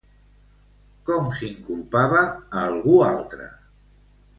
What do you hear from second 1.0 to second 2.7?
Com s'inculpava a